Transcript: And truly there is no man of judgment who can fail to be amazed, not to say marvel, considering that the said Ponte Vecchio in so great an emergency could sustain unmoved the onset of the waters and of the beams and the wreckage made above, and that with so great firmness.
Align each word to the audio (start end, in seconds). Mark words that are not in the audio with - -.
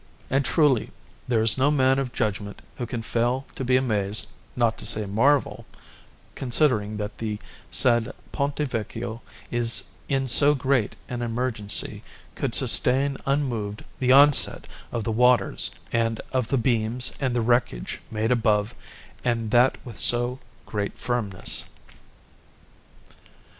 And 0.31 0.43
truly 0.43 0.89
there 1.27 1.43
is 1.43 1.59
no 1.59 1.69
man 1.69 1.99
of 1.99 2.11
judgment 2.11 2.63
who 2.77 2.87
can 2.87 3.03
fail 3.03 3.45
to 3.53 3.63
be 3.63 3.77
amazed, 3.77 4.29
not 4.55 4.75
to 4.79 4.85
say 4.87 5.05
marvel, 5.05 5.67
considering 6.33 6.97
that 6.97 7.19
the 7.19 7.37
said 7.69 8.11
Ponte 8.31 8.57
Vecchio 8.57 9.21
in 9.51 10.27
so 10.27 10.55
great 10.55 10.95
an 11.07 11.21
emergency 11.21 12.01
could 12.33 12.55
sustain 12.55 13.15
unmoved 13.27 13.83
the 13.99 14.11
onset 14.11 14.65
of 14.91 15.03
the 15.03 15.11
waters 15.11 15.69
and 15.91 16.19
of 16.31 16.47
the 16.47 16.57
beams 16.57 17.13
and 17.19 17.35
the 17.35 17.41
wreckage 17.41 18.01
made 18.09 18.31
above, 18.31 18.73
and 19.23 19.51
that 19.51 19.77
with 19.85 19.99
so 19.99 20.39
great 20.65 20.97
firmness. 20.97 21.65